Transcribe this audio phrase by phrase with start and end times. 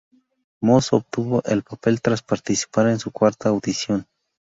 [0.63, 4.07] Moss obtuvo el papel tras participar en su cuarta audición.